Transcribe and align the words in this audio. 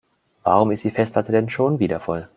Warum 0.41 0.71
ist 0.71 0.83
die 0.83 0.89
Festplatte 0.89 1.31
denn 1.31 1.47
schon 1.47 1.77
wieder 1.77 1.99
voll? 1.99 2.27